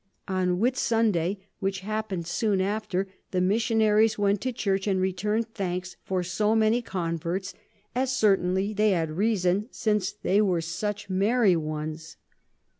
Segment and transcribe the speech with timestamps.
[0.27, 6.23] On Whitsunday, which happen'd soon after, the Missionaries went to Church, and return'd Thanks for
[6.23, 7.53] so many Converts;
[7.93, 12.17] as certainly they had reason, since they are such merry ones.